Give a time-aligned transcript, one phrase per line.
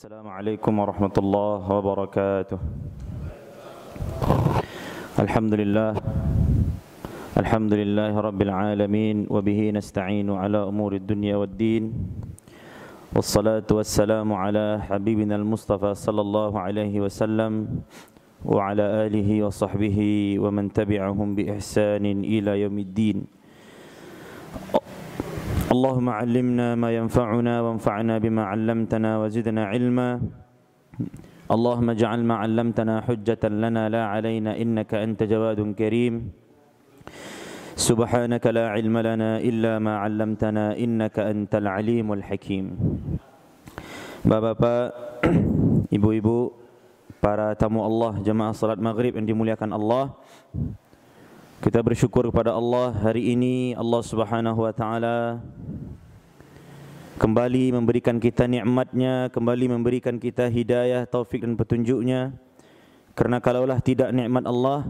[0.00, 2.58] السلام عليكم ورحمة الله وبركاته.
[5.20, 5.92] الحمد لله
[7.36, 11.92] الحمد لله رب العالمين وبه نستعين على أمور الدنيا والدين
[13.12, 17.52] والصلاة والسلام على حبيبنا المصطفى صلى الله عليه وسلم
[18.48, 19.98] وعلى آله وصحبه
[20.40, 23.18] ومن تبعهم بإحسان إلى يوم الدين.
[25.71, 30.09] اللهم علمنا ما ينفعنا وانفعنا بما علمتنا وزدنا علما
[31.55, 36.13] اللهم اجعل ما علمتنا حجة لنا لا علينا إنك أنت جواد كريم
[37.75, 42.65] سبحانك لا علم لنا إلا ما علمتنا إنك أنت العليم الحكيم
[44.25, 44.89] Bapak-bapak,
[45.93, 46.49] ibu-ibu,
[47.21, 50.17] para tamu Allah jemaah salat maghrib yang dimuliakan Allah
[51.60, 55.44] kita bersyukur kepada Allah hari ini Allah Subhanahu wa taala
[57.20, 62.32] kembali memberikan kita nikmatnya, kembali memberikan kita hidayah, taufik dan petunjuknya.
[63.12, 64.88] Karena kalaulah tidak nikmat Allah,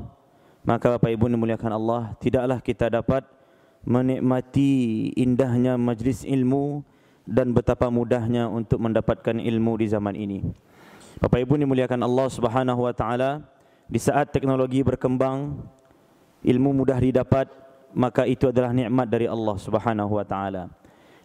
[0.62, 3.26] maka Bapak Ibu dimuliakan Allah, tidaklah kita dapat
[3.82, 6.86] menikmati indahnya majlis ilmu
[7.26, 10.46] dan betapa mudahnya untuk mendapatkan ilmu di zaman ini.
[11.18, 13.42] Bapak Ibu dimuliakan Allah Subhanahu wa taala,
[13.90, 15.66] di saat teknologi berkembang,
[16.44, 17.48] ilmu mudah didapat,
[17.92, 20.70] maka itu adalah nikmat dari Allah Subhanahu wa taala.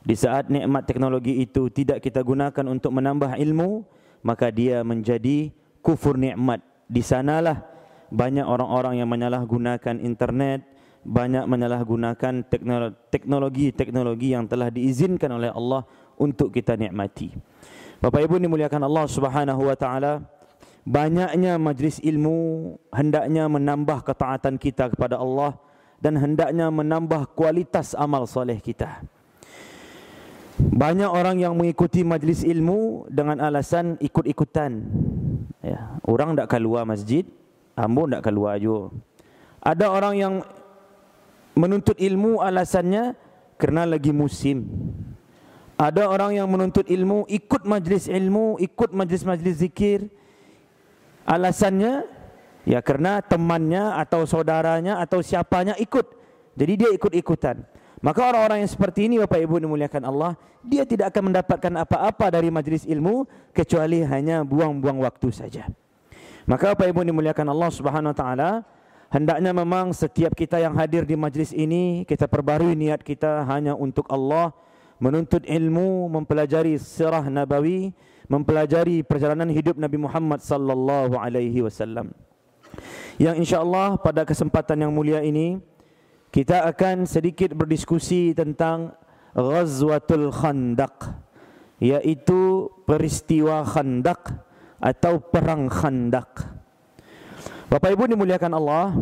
[0.06, 3.82] Di saat nikmat teknologi itu tidak kita gunakan untuk menambah ilmu,
[4.22, 5.50] maka dia menjadi
[5.82, 6.62] kufur nikmat.
[6.86, 7.66] Di sanalah
[8.14, 10.62] banyak orang-orang yang menyalahgunakan internet,
[11.02, 12.46] banyak menyalahgunakan
[13.10, 15.86] teknologi-teknologi yang telah diizinkan oleh Allah
[16.22, 17.34] untuk kita nikmati.
[18.02, 20.22] Bapak Ibu dimuliakan Allah Subhanahu wa taala,
[20.86, 25.58] banyaknya majlis ilmu hendaknya menambah ketaatan kita kepada Allah
[25.98, 29.02] dan hendaknya menambah kualitas amal soleh kita.
[30.56, 34.88] Banyak orang yang mengikuti majlis ilmu dengan alasan ikut-ikutan.
[35.60, 37.28] Ya, orang tak keluar masjid,
[37.76, 38.96] ambo tak keluar juga.
[39.60, 40.34] Ada orang yang
[41.60, 43.20] menuntut ilmu alasannya
[43.60, 44.64] kerana lagi musim.
[45.76, 50.08] Ada orang yang menuntut ilmu ikut majlis ilmu, ikut majlis-majlis zikir.
[51.26, 52.06] Alasannya
[52.70, 56.06] ya kerana temannya atau saudaranya atau siapanya ikut.
[56.56, 57.66] Jadi dia ikut-ikutan.
[58.06, 62.54] Maka orang-orang yang seperti ini Bapak Ibu dimuliakan Allah, dia tidak akan mendapatkan apa-apa dari
[62.54, 65.66] majlis ilmu kecuali hanya buang-buang waktu saja.
[66.46, 68.52] Maka Bapak Ibu dimuliakan Allah Subhanahu wa taala,
[69.10, 74.06] hendaknya memang setiap kita yang hadir di majlis ini kita perbarui niat kita hanya untuk
[74.14, 74.54] Allah,
[75.02, 77.90] menuntut ilmu, mempelajari sirah nabawi,
[78.28, 82.14] mempelajari perjalanan hidup Nabi Muhammad sallallahu alaihi wasallam.
[83.16, 85.64] Yang insyaallah pada kesempatan yang mulia ini
[86.36, 88.92] kita akan sedikit berdiskusi tentang
[89.32, 91.24] Ghazwatul Khandaq
[91.80, 94.36] yaitu peristiwa Khandaq
[94.80, 96.56] atau perang Khandaq.
[97.72, 98.94] Bapak Ibu dimuliakan Allah,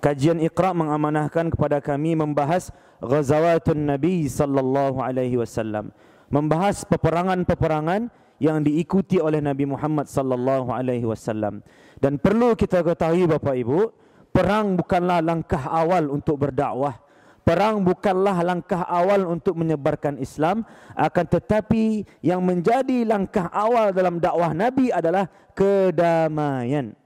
[0.00, 2.72] kajian Iqra mengamanahkan kepada kami membahas
[3.02, 5.90] Ghazawatun Nabi sallallahu alaihi wasallam,
[6.30, 8.08] membahas peperangan-peperangan
[8.42, 11.62] yang diikuti oleh Nabi Muhammad sallallahu alaihi wasallam.
[12.02, 16.96] Dan perlu kita ketahui Bapak Ibu, Perang bukanlah langkah awal untuk berdakwah.
[17.44, 20.64] Perang bukanlah langkah awal untuk menyebarkan Islam,
[20.96, 26.96] akan tetapi yang menjadi langkah awal dalam dakwah Nabi adalah kedamaian.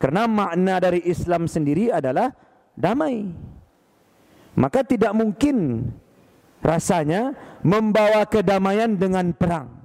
[0.00, 2.32] Karena makna dari Islam sendiri adalah
[2.72, 3.28] damai.
[4.56, 5.92] Maka tidak mungkin
[6.64, 9.75] rasanya membawa kedamaian dengan perang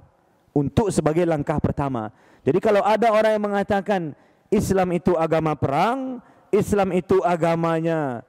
[0.52, 2.12] untuk sebagai langkah pertama.
[2.44, 4.16] Jadi kalau ada orang yang mengatakan
[4.52, 6.20] Islam itu agama perang,
[6.52, 8.24] Islam itu agamanya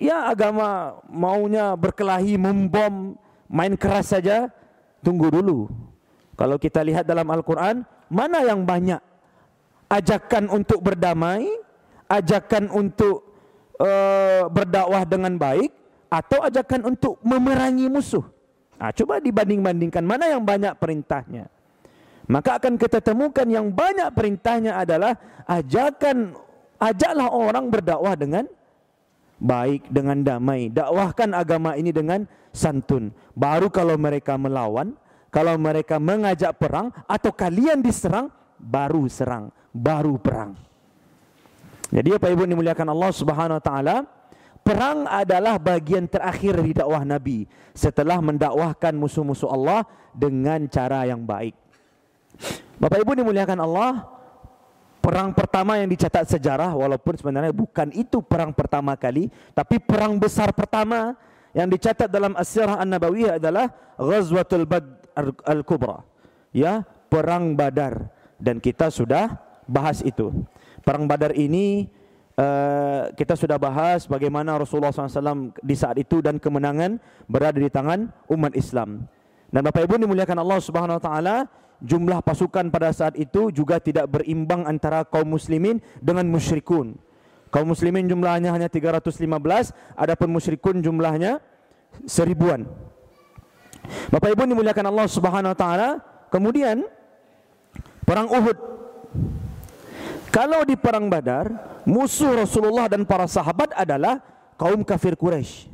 [0.00, 3.16] ya agama maunya berkelahi, membom,
[3.48, 4.48] main keras saja,
[5.00, 5.68] tunggu dulu.
[6.36, 9.00] Kalau kita lihat dalam Al-Quran, mana yang banyak
[9.88, 11.48] ajakan untuk berdamai,
[12.12, 13.24] ajakan untuk
[13.80, 15.72] uh, berdakwah dengan baik,
[16.12, 18.24] atau ajakan untuk memerangi musuh.
[18.76, 21.48] Nah, coba dibanding-bandingkan mana yang banyak perintahnya.
[22.26, 25.14] Maka akan kita temukan yang banyak perintahnya adalah
[25.46, 26.34] ajakan
[26.76, 28.44] Ajaklah orang berdakwah dengan
[29.40, 30.68] baik, dengan damai.
[30.68, 33.12] Dakwahkan agama ini dengan santun.
[33.32, 34.92] Baru kalau mereka melawan,
[35.32, 38.28] kalau mereka mengajak perang atau kalian diserang,
[38.60, 40.52] baru serang, baru perang.
[41.88, 43.96] Jadi apa Ibu dimuliakan Allah Subhanahu wa taala,
[44.60, 51.56] perang adalah bagian terakhir di dakwah Nabi setelah mendakwahkan musuh-musuh Allah dengan cara yang baik.
[52.76, 54.04] Bapak Ibu dimuliakan Allah,
[55.00, 60.50] perang pertama yang dicatat sejarah walaupun sebenarnya bukan itu perang pertama kali tapi perang besar
[60.50, 61.14] pertama
[61.54, 65.06] yang dicatat dalam As-Sirah An-Nabawiyah adalah Ghazwatul Badr
[65.48, 66.04] Al-Kubra.
[66.52, 70.32] Ya, perang Badar dan kita sudah bahas itu.
[70.84, 71.88] Perang Badar ini
[72.36, 78.12] uh, kita sudah bahas bagaimana Rasulullah SAW di saat itu dan kemenangan berada di tangan
[78.28, 79.08] umat Islam.
[79.48, 81.36] Dan Bapak Ibu dimuliakan Allah Subhanahu Wa Taala,
[81.82, 86.96] jumlah pasukan pada saat itu juga tidak berimbang antara kaum muslimin dengan musyrikun.
[87.52, 91.40] Kaum muslimin jumlahnya hanya 315, adapun musyrikun jumlahnya
[92.04, 92.66] seribuan.
[94.10, 95.88] Bapak Ibu dimuliakan Allah Subhanahu wa taala,
[96.28, 96.84] kemudian
[98.02, 98.58] perang Uhud.
[100.34, 101.48] Kalau di perang Badar,
[101.88, 104.20] musuh Rasulullah dan para sahabat adalah
[104.60, 105.70] kaum kafir Quraisy.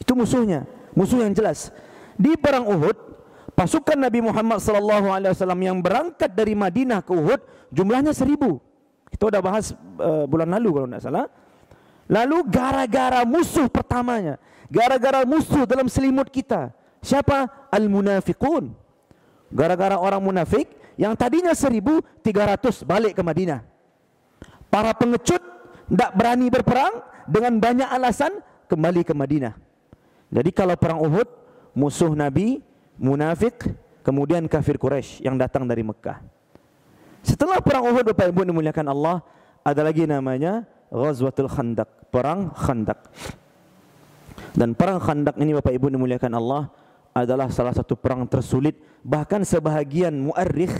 [0.00, 0.64] Itu musuhnya,
[0.96, 1.68] musuh yang jelas.
[2.16, 3.11] Di perang Uhud,
[3.54, 7.40] pasukan Nabi Muhammad sallallahu alaihi wasallam yang berangkat dari Madinah ke Uhud
[7.72, 8.60] jumlahnya seribu.
[9.12, 11.26] Kita sudah bahas uh, bulan lalu kalau tidak salah.
[12.10, 14.36] Lalu gara-gara musuh pertamanya,
[14.68, 17.48] gara-gara musuh dalam selimut kita, siapa?
[17.72, 18.74] Al-munafiqun.
[19.52, 23.60] Gara-gara orang munafik yang tadinya 1300 balik ke Madinah.
[24.72, 25.40] Para pengecut
[25.92, 29.52] tidak berani berperang dengan banyak alasan kembali ke Madinah.
[30.32, 31.28] Jadi kalau perang Uhud,
[31.76, 32.64] musuh Nabi,
[32.98, 33.68] munafik,
[34.02, 36.20] kemudian kafir Quraisy yang datang dari Mekah.
[37.22, 39.22] Setelah perang Uhud Bapak Ibu dimuliakan Allah,
[39.62, 42.98] ada lagi namanya Ghazwatul Khandaq, perang Khandaq.
[44.52, 46.68] Dan perang Khandaq ini Bapak Ibu dimuliakan Allah
[47.14, 50.72] adalah salah satu perang tersulit, bahkan sebahagian muarrikh,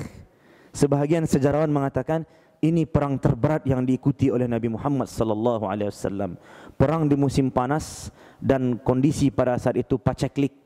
[0.74, 2.24] sebahagian sejarawan mengatakan
[2.62, 6.38] ini perang terberat yang diikuti oleh Nabi Muhammad sallallahu alaihi wasallam.
[6.78, 10.61] Perang di musim panas dan kondisi pada saat itu paceklik.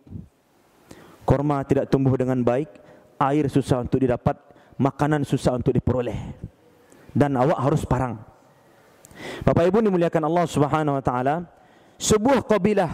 [1.26, 2.70] Korma tidak tumbuh dengan baik,
[3.19, 4.38] air susah untuk didapat,
[4.78, 6.17] makanan susah untuk diperoleh
[7.17, 8.20] dan awak harus parang.
[9.40, 11.49] Bapak Ibu dimuliakan Allah Subhanahu wa taala,
[11.96, 12.93] sebuah kabilah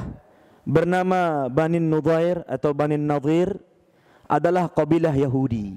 [0.63, 3.59] bernama Bani Nudair atau Bani Nadir
[4.31, 5.75] adalah kabilah Yahudi.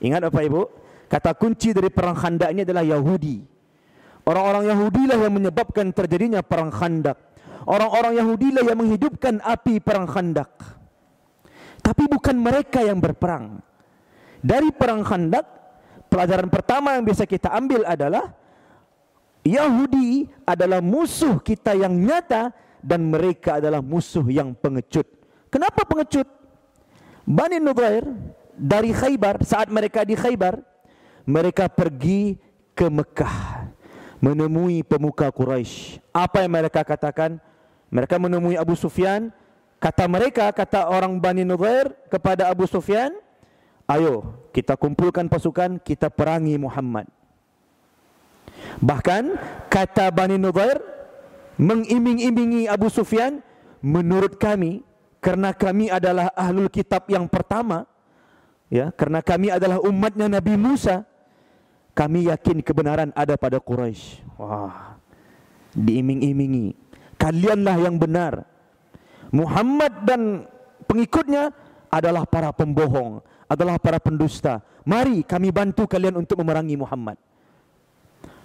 [0.00, 0.62] Ingat Bapak Ibu,
[1.12, 3.44] kata kunci dari perang Khandaq ini adalah Yahudi.
[4.26, 7.14] Orang-orang Yahudi lah yang menyebabkan terjadinya perang Khandaq.
[7.68, 10.75] Orang-orang Yahudi lah yang menghidupkan api perang Khandaq.
[11.86, 13.62] Tapi bukan mereka yang berperang.
[14.42, 15.46] Dari perang Khandaq,
[16.10, 18.34] pelajaran pertama yang bisa kita ambil adalah
[19.46, 22.50] Yahudi adalah musuh kita yang nyata
[22.82, 25.06] dan mereka adalah musuh yang pengecut.
[25.46, 26.26] Kenapa pengecut?
[27.22, 28.02] Bani Nubair
[28.58, 30.58] dari Khaybar saat mereka di Khaybar
[31.22, 32.38] mereka pergi
[32.74, 33.66] ke Mekah
[34.18, 36.02] menemui pemuka Quraisy.
[36.10, 37.38] Apa yang mereka katakan?
[37.90, 39.30] Mereka menemui Abu Sufyan.
[39.76, 43.12] Kata mereka, kata orang Bani Nubair kepada Abu Sufyan,
[43.86, 47.06] Ayo kita kumpulkan pasukan kita perangi Muhammad.
[48.82, 49.38] Bahkan
[49.70, 50.82] kata Bani Nubair
[51.54, 53.38] mengiming-imingi Abu Sufyan
[53.78, 54.82] menurut kami
[55.22, 57.86] karena kami adalah ahlul kitab yang pertama
[58.66, 61.06] ya karena kami adalah umatnya Nabi Musa
[61.94, 64.26] kami yakin kebenaran ada pada Quraisy.
[64.34, 64.98] Wah.
[65.78, 66.74] Diiming-imingi.
[67.14, 68.55] Kalianlah yang benar.
[69.34, 70.46] Muhammad dan
[70.86, 71.50] pengikutnya
[71.90, 74.62] adalah para pembohong adalah para pendusta.
[74.86, 77.18] Mari kami bantu kalian untuk memerangi Muhammad.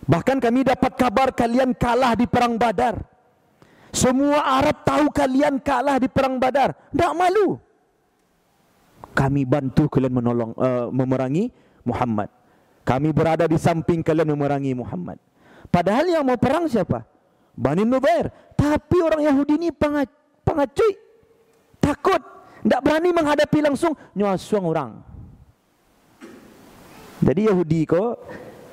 [0.05, 2.97] Bahkan kami dapat kabar kalian kalah di perang Badar.
[3.91, 6.73] Semua Arab tahu kalian kalah di perang Badar.
[6.93, 7.59] Tak malu.
[9.11, 11.51] Kami bantu kalian menolong uh, memerangi
[11.85, 12.31] Muhammad.
[12.81, 15.21] Kami berada di samping kalian memerangi Muhammad.
[15.69, 17.05] Padahal yang mau perang siapa?
[17.53, 18.31] Bani Nubair.
[18.57, 19.69] Tapi orang Yahudi ini
[20.51, 20.93] pengacuy.
[21.79, 22.21] Takut.
[22.61, 24.91] Tidak berani menghadapi langsung nyuasuang orang.
[27.21, 28.17] Jadi Yahudi ko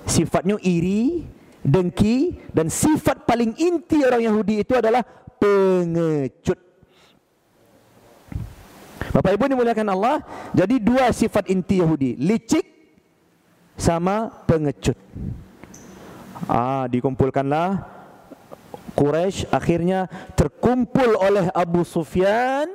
[0.05, 1.25] sifatnya iri,
[1.65, 5.05] dengki dan sifat paling inti orang Yahudi itu adalah
[5.41, 6.61] pengecut.
[9.09, 10.21] Bapak Ibu dimuliakan Allah,
[10.53, 12.65] jadi dua sifat inti Yahudi, licik
[13.77, 14.97] sama pengecut.
[16.45, 17.98] Ah, dikumpulkanlah
[18.97, 22.69] Quraisy akhirnya terkumpul oleh Abu Sufyan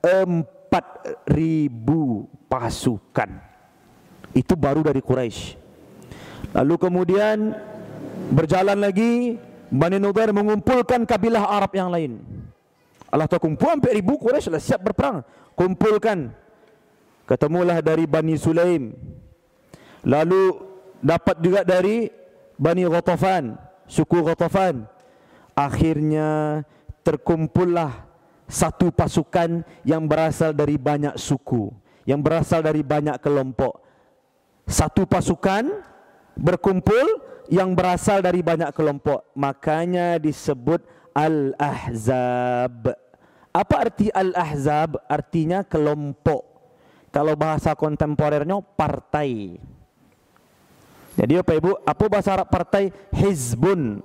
[0.00, 0.86] empat
[1.28, 3.30] ribu pasukan.
[4.30, 5.58] Itu baru dari Quraisy.
[6.54, 7.54] Lalu kemudian
[8.30, 9.38] berjalan lagi
[9.70, 12.18] Bani Nudair mengumpulkan kabilah Arab yang lain.
[13.10, 15.26] Allah tahu kumpul sampai ribu Quraisy sudah siap berperang.
[15.58, 16.30] Kumpulkan.
[17.26, 18.90] Ketemulah dari Bani Sulaim.
[20.02, 20.58] Lalu
[20.98, 22.10] dapat juga dari
[22.58, 23.54] Bani Ghatafan,
[23.86, 24.84] suku Ghatafan.
[25.54, 26.62] Akhirnya
[27.02, 28.06] terkumpullah
[28.50, 31.70] satu pasukan yang berasal dari banyak suku,
[32.04, 33.78] yang berasal dari banyak kelompok.
[34.66, 35.82] Satu pasukan
[36.38, 39.26] berkumpul yang berasal dari banyak kelompok.
[39.34, 40.82] Makanya disebut
[41.14, 42.94] Al-Ahzab.
[43.50, 45.02] Apa arti Al-Ahzab?
[45.10, 46.50] Artinya kelompok.
[47.10, 49.58] kalau bahasa kontemporernya partai.
[51.18, 52.94] Jadi Bapak Ibu, apa bahasa Arab partai?
[53.10, 53.98] Hizbun.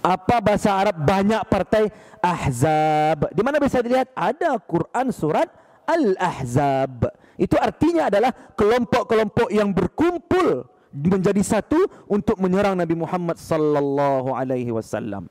[0.00, 1.92] Apa bahasa Arab banyak partai?
[2.20, 3.32] Ahzab.
[3.32, 4.12] Di mana bisa dilihat?
[4.12, 5.48] Ada Quran surat
[5.88, 7.08] Al-Ahzab.
[7.40, 11.80] Itu artinya adalah kelompok-kelompok yang berkumpul menjadi satu
[12.10, 15.30] untuk menyerang Nabi Muhammad sallallahu alaihi wasallam.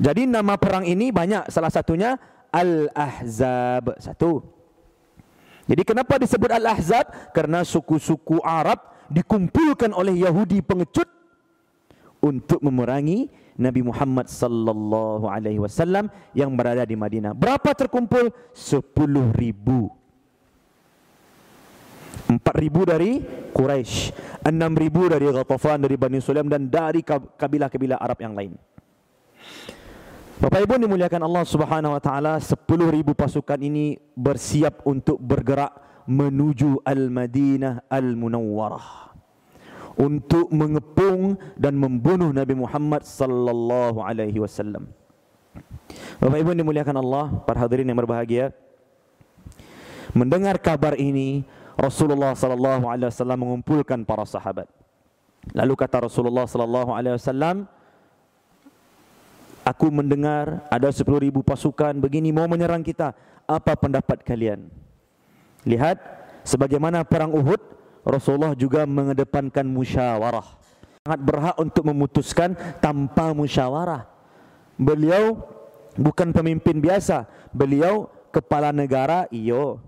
[0.00, 2.16] Jadi nama perang ini banyak salah satunya
[2.50, 4.00] Al-Ahzab.
[4.00, 4.42] Satu.
[5.70, 7.30] Jadi kenapa disebut Al-Ahzab?
[7.30, 11.19] Karena suku-suku Arab dikumpulkan oleh Yahudi pengecut
[12.20, 13.28] untuk memerangi
[13.60, 17.36] Nabi Muhammad sallallahu alaihi wasallam yang berada di Madinah.
[17.36, 18.32] Berapa terkumpul?
[18.56, 19.92] 10 ribu.
[22.30, 24.14] 4 ribu dari Quraisy,
[24.46, 28.54] 6 ribu dari Ghatafan, dari Bani Sulaim dan dari kabilah-kabilah Arab yang lain.
[30.40, 32.54] Bapak Ibu dimuliakan Allah Subhanahu wa taala, 10
[32.88, 35.74] ribu pasukan ini bersiap untuk bergerak
[36.08, 39.09] menuju Al-Madinah Al-Munawwarah
[40.00, 44.88] untuk mengepung dan membunuh Nabi Muhammad sallallahu alaihi wasallam.
[46.16, 48.56] Bapak Ibu dimuliakan Allah, para hadirin yang berbahagia.
[50.16, 51.44] Mendengar kabar ini,
[51.76, 54.66] Rasulullah sallallahu alaihi wasallam mengumpulkan para sahabat.
[55.52, 57.68] Lalu kata Rasulullah sallallahu alaihi wasallam,
[59.60, 63.12] Aku mendengar ada sepuluh ribu pasukan begini mau menyerang kita.
[63.44, 64.72] Apa pendapat kalian?
[65.68, 66.00] Lihat,
[66.48, 67.60] sebagaimana perang Uhud,
[68.10, 70.58] Rasulullah juga mengedepankan musyawarah.
[71.06, 74.10] Sangat berhak untuk memutuskan tanpa musyawarah.
[74.74, 75.38] Beliau
[75.94, 77.30] bukan pemimpin biasa.
[77.54, 79.78] Beliau kepala negara, iyo.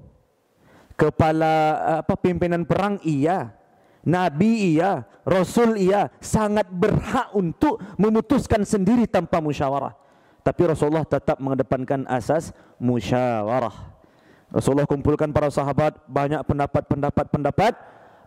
[0.94, 1.74] Kepala
[2.06, 3.58] apa pimpinan perang, iya.
[4.02, 9.94] Nabi iya, Rasul iya, sangat berhak untuk memutuskan sendiri tanpa musyawarah.
[10.42, 12.50] Tapi Rasulullah tetap mengedepankan asas
[12.82, 13.94] musyawarah.
[14.50, 17.72] Rasulullah kumpulkan para sahabat banyak pendapat-pendapat-pendapat.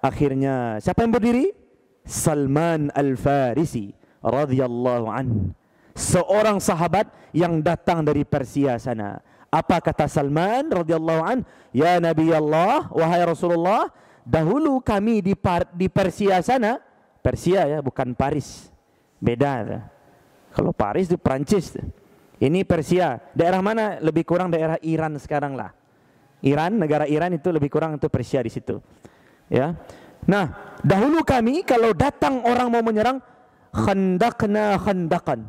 [0.05, 1.49] Akhirnya siapa yang berdiri?
[2.05, 3.89] Salman Al-Farisi
[4.21, 5.49] radhiyallahu an.
[5.97, 9.17] Seorang sahabat yang datang dari Persia sana.
[9.49, 11.37] Apa kata Salman radhiyallahu an?
[11.73, 13.89] Ya Nabi Allah, wahai Rasulullah,
[14.21, 16.77] dahulu kami di Par di Persia sana,
[17.25, 18.69] Persia ya, bukan Paris.
[19.17, 19.51] Beda.
[19.65, 19.79] Ya.
[20.53, 21.73] Kalau Paris itu Prancis.
[22.37, 23.17] Ini Persia.
[23.33, 23.97] Daerah mana?
[23.97, 25.73] Lebih kurang daerah Iran sekarang lah.
[26.45, 28.77] Iran, negara Iran itu lebih kurang itu Persia di situ.
[29.51, 29.77] Ya.
[30.25, 33.21] Nah, dahulu kami kalau datang orang mau menyerang,
[33.73, 35.45] khandakna khandakan.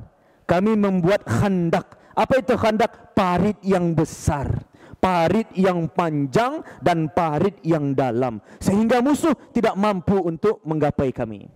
[0.47, 1.99] Kami membuat khandak.
[2.12, 3.17] Apa itu khandak?
[3.17, 10.59] Parit yang besar parit yang panjang dan parit yang dalam sehingga musuh tidak mampu untuk
[10.67, 11.47] menggapai kami.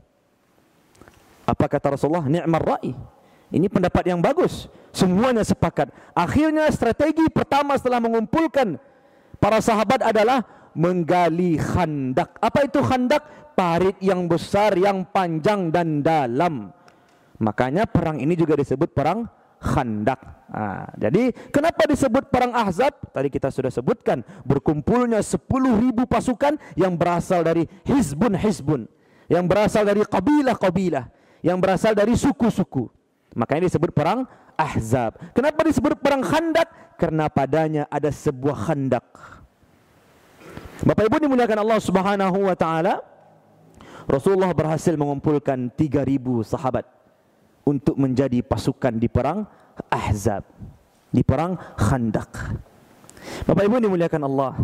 [1.49, 2.31] Apa kata Rasulullah?
[2.31, 2.95] Ni'mar ra'i.
[3.51, 4.71] Ini pendapat yang bagus.
[4.95, 5.91] Semuanya sepakat.
[6.15, 8.79] Akhirnya strategi pertama setelah mengumpulkan
[9.43, 12.37] para sahabat adalah menggali khandak.
[12.39, 13.23] Apa itu khandak?
[13.55, 16.73] Parit yang besar, yang panjang dan dalam.
[17.41, 19.29] Makanya perang ini juga disebut perang
[19.61, 20.21] Khandak.
[20.51, 22.97] Ha, jadi kenapa disebut perang Ahzab?
[23.13, 25.37] Tadi kita sudah sebutkan berkumpulnya 10
[25.77, 28.89] ribu pasukan yang berasal dari hizbun hizbun,
[29.29, 31.13] yang berasal dari kabilah-kabilah,
[31.45, 32.89] yang berasal dari suku-suku.
[33.37, 34.25] Makanya disebut perang
[34.57, 35.21] Ahzab.
[35.37, 36.97] Kenapa disebut perang Khandak?
[36.97, 39.05] Karena padanya ada sebuah khandak.
[40.81, 43.05] Bapak Ibu dimuliakan Allah Subhanahu wa taala.
[44.09, 46.89] Rasulullah berhasil mengumpulkan 3000 sahabat
[47.69, 49.45] untuk menjadi pasukan di perang
[49.93, 50.43] Ahzab,
[51.13, 52.33] di perang Khandak.
[53.45, 54.57] Bapak Ibu dimuliakan Allah,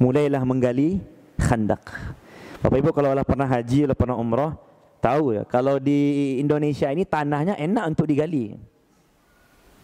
[0.00, 0.98] mulailah menggali
[1.36, 1.84] Khandak.
[2.64, 4.52] Bapak Ibu kalau pernah haji, kalau pernah umrah,
[5.04, 8.56] tahu ya, kalau di Indonesia ini tanahnya enak untuk digali.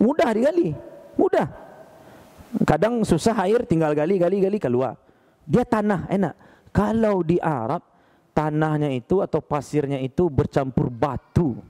[0.01, 0.75] Mudah digali,
[1.15, 1.47] mudah.
[2.67, 4.97] Kadang susah air tinggal gali gali gali keluar.
[5.47, 6.35] Dia tanah enak.
[6.73, 7.83] Kalau di Arab
[8.33, 11.61] tanahnya itu atau pasirnya itu bercampur batu.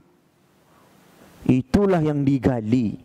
[1.43, 3.03] Itulah yang digali.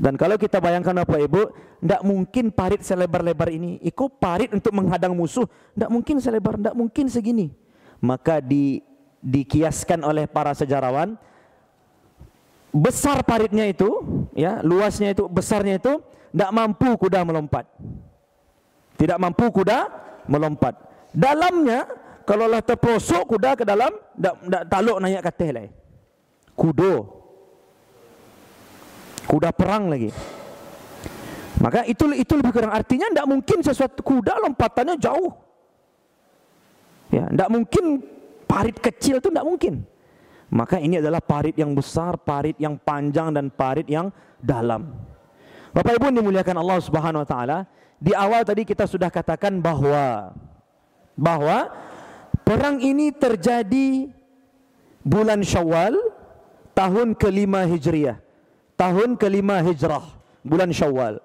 [0.00, 1.42] Dan kalau kita bayangkan apa Ibu,
[1.80, 3.80] tidak mungkin parit selebar-lebar ini.
[3.84, 7.52] Iko parit untuk menghadang musuh, tidak mungkin selebar, tidak mungkin segini.
[8.00, 8.80] Maka di,
[9.20, 11.16] dikiaskan oleh para sejarawan,
[12.72, 16.00] besar paritnya itu, ya luasnya itu, besarnya itu,
[16.32, 17.68] tidak mampu kuda melompat.
[19.00, 19.88] Tidak mampu kuda
[20.28, 20.76] melompat.
[21.16, 21.88] Dalamnya,
[22.28, 25.66] kalau lah terprosok kuda ke dalam, tidak taluk naik ke atas lah.
[26.52, 26.92] Kudo,
[29.24, 30.12] kuda perang lagi.
[31.60, 35.32] Maka itu itu lebih kurang artinya tidak mungkin sesuatu kuda lompatannya jauh.
[37.08, 37.84] Ya, tidak mungkin
[38.44, 39.74] parit kecil itu tidak mungkin.
[40.50, 44.92] Maka ini adalah parit yang besar, parit yang panjang dan parit yang dalam.
[45.70, 47.58] Bapak Ibu dimuliakan Allah Subhanahu wa taala,
[48.00, 50.32] di awal tadi kita sudah katakan bahwa
[51.12, 51.68] bahwa
[52.48, 54.08] perang ini terjadi
[55.04, 56.00] bulan Syawal
[56.72, 58.16] tahun kelima Hijriah.
[58.80, 60.08] Tahun kelima Hijrah,
[60.40, 61.20] bulan Syawal.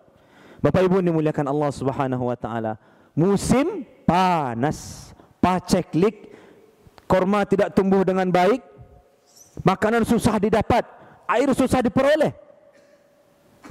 [0.59, 2.75] Bapak Ibu dimuliakan Allah Subhanahu wa taala.
[3.15, 6.35] Musim panas, paceklik,
[7.07, 8.59] korma tidak tumbuh dengan baik,
[9.63, 10.83] makanan susah didapat,
[11.31, 12.44] air susah diperoleh.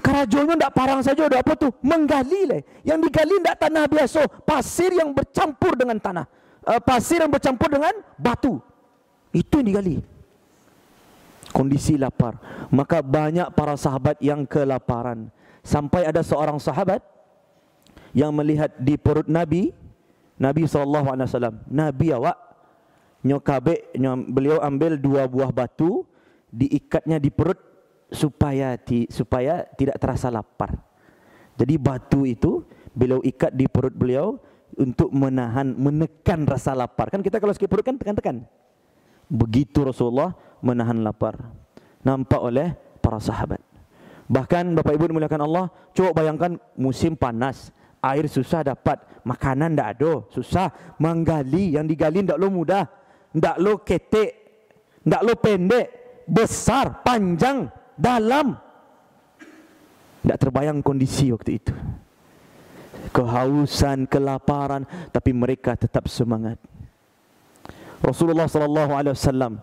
[0.05, 1.73] Kerajonnya tidak parang saja, ada apa tu?
[1.81, 2.61] Menggali lah.
[2.85, 6.29] Yang digali tidak tanah biasa, pasir yang bercampur dengan tanah.
[6.61, 8.61] Uh, pasir yang bercampur dengan batu.
[9.33, 9.95] Itu yang digali.
[11.57, 12.37] Kondisi lapar.
[12.69, 15.33] Maka banyak para sahabat yang kelaparan.
[15.65, 17.01] Sampai ada seorang sahabat
[18.13, 19.73] yang melihat di perut Nabi,
[20.37, 21.17] Nabi SAW,
[21.73, 22.37] Nabi awak,
[23.25, 23.89] nyokabe,
[24.29, 26.05] beliau ambil dua buah batu,
[26.53, 27.74] diikatnya di perut
[28.11, 30.77] supaya ti, supaya tidak terasa lapar.
[31.55, 34.39] Jadi batu itu beliau ikat di perut beliau
[34.75, 37.11] untuk menahan menekan rasa lapar.
[37.11, 38.43] Kan kita kalau sakit perut kan tekan-tekan.
[39.31, 41.39] Begitu Rasulullah menahan lapar.
[42.05, 43.63] Nampak oleh para sahabat.
[44.25, 47.69] Bahkan Bapak Ibu dimuliakan Allah, coba bayangkan musim panas,
[48.01, 52.89] air susah dapat, makanan tidak ada, susah menggali, yang digali tidak lo mudah,
[53.37, 54.31] tidak lo ketek,
[55.05, 55.87] tidak lo pendek,
[56.25, 58.59] besar, panjang, dalam.
[60.25, 61.75] Tidak terbayang kondisi waktu itu.
[63.13, 66.57] Kehausan, kelaparan, tapi mereka tetap semangat.
[68.01, 69.61] Rasulullah sallallahu alaihi wasallam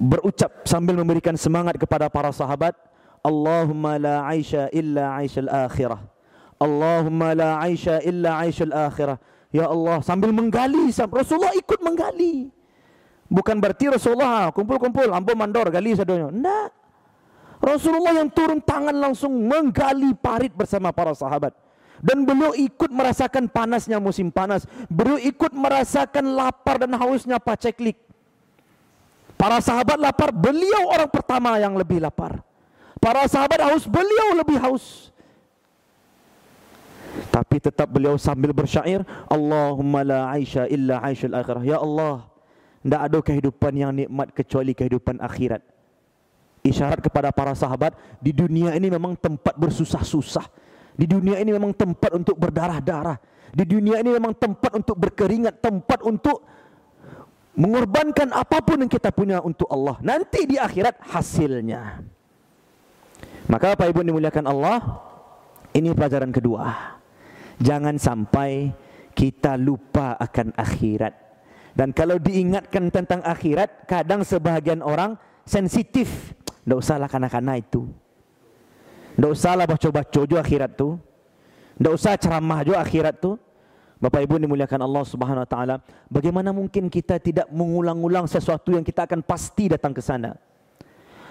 [0.00, 2.72] berucap sambil memberikan semangat kepada para sahabat,
[3.20, 6.00] Allahumma la aisha illa aishal akhirah.
[6.60, 9.20] Allahumma la aisha illa aishal akhirah.
[9.50, 12.48] Ya Allah sambil menggali Rasulullah ikut menggali.
[13.30, 16.34] Bukan berarti Rasulullah kumpul-kumpul, ampun mandor, gali sadonya.
[16.34, 16.68] Tidak.
[17.62, 21.54] Rasulullah yang turun tangan langsung menggali parit bersama para sahabat.
[22.00, 24.64] Dan beliau ikut merasakan panasnya musim panas.
[24.88, 28.00] Beliau ikut merasakan lapar dan hausnya paceklik.
[29.36, 32.40] Para sahabat lapar, beliau orang pertama yang lebih lapar.
[33.00, 35.12] Para sahabat haus, beliau lebih haus.
[37.28, 41.64] Tapi tetap beliau sambil bersyair, Allahumma la aisha illa aishal akhirah.
[41.64, 42.29] Ya Allah,
[42.80, 45.60] tidak ada kehidupan yang nikmat kecuali kehidupan akhirat.
[46.60, 50.44] Isyarat kepada para sahabat, di dunia ini memang tempat bersusah-susah.
[50.96, 53.16] Di dunia ini memang tempat untuk berdarah-darah.
[53.52, 56.44] Di dunia ini memang tempat untuk berkeringat, tempat untuk
[57.56, 60.00] mengorbankan apapun yang kita punya untuk Allah.
[60.00, 62.00] Nanti di akhirat hasilnya.
[63.50, 64.78] Maka Bapak Ibu dimuliakan Allah,
[65.76, 66.96] ini pelajaran kedua.
[67.60, 68.72] Jangan sampai
[69.12, 71.19] kita lupa akan akhirat.
[71.74, 75.14] Dan kalau diingatkan tentang akhirat, kadang sebahagian orang
[75.46, 76.34] sensitif.
[76.64, 77.88] Tidak usahlah kanak-kanak itu.
[79.16, 80.98] Tidak usahlah baca-baca juga akhirat tu.
[81.80, 83.40] Tidak usah ceramah juga akhirat tu.
[84.00, 85.76] Bapak Ibu dimuliakan Allah Subhanahu Wa Taala.
[86.08, 90.36] Bagaimana mungkin kita tidak mengulang-ulang sesuatu yang kita akan pasti datang ke sana?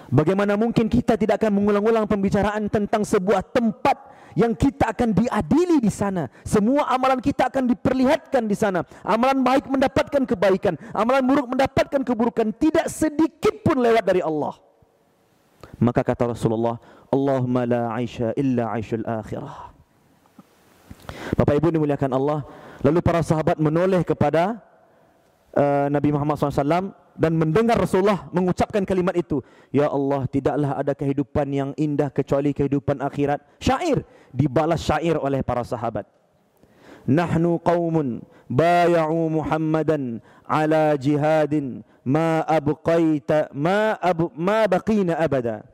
[0.10, 5.94] Bagaimana mungkin kita tidak akan mengulang-ulang pembicaraan tentang sebuah tempat yang kita akan diadili di
[5.94, 6.26] sana.
[6.42, 8.82] Semua amalan kita akan diperlihatkan di sana.
[9.06, 12.50] Amalan baik mendapatkan kebaikan, amalan buruk mendapatkan keburukan.
[12.58, 14.58] Tidak sedikit pun lewat dari Allah.
[15.80, 16.82] Maka kata Rasulullah,
[17.14, 19.72] Allahumma la aisha illa aishul akhirah.
[21.38, 22.40] Bapak Ibu dimuliakan Allah.
[22.80, 24.64] Lalu para sahabat menoleh kepada
[25.56, 29.44] uh, Nabi Muhammad SAW dan mendengar Rasulullah mengucapkan kalimat itu
[29.76, 33.44] ya Allah tidaklah ada kehidupan yang indah kecuali kehidupan akhirat.
[33.60, 36.08] Syair dibalas syair oleh para sahabat.
[37.04, 45.68] Nahnu qaumun bay'u muhammadan ala jihadin ma abqaita ma abu ma baqina abada.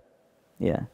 [0.58, 0.90] Ya.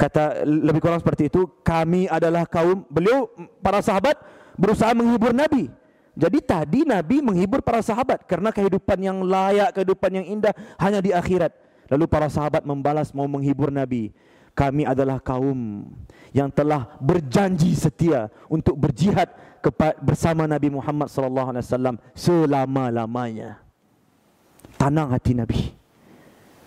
[0.00, 3.28] Kata lebih kurang seperti itu kami adalah kaum beliau
[3.60, 4.16] para sahabat
[4.56, 5.68] berusaha menghibur nabi
[6.12, 11.08] jadi tadi Nabi menghibur para sahabat karena kehidupan yang layak, kehidupan yang indah hanya di
[11.08, 11.56] akhirat.
[11.88, 14.12] Lalu para sahabat membalas mau menghibur Nabi.
[14.52, 15.88] Kami adalah kaum
[16.36, 19.32] yang telah berjanji setia untuk berjihad
[20.04, 23.64] bersama Nabi Muhammad sallallahu alaihi wasallam selama-lamanya.
[24.76, 25.72] Tenang hati Nabi.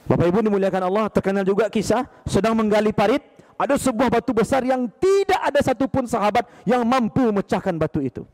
[0.10, 3.22] Bapak Ibu dimuliakan Allah, terkenal juga kisah sedang menggali parit,
[3.58, 8.26] ada sebuah batu besar yang tidak ada satupun sahabat yang mampu memecahkan batu itu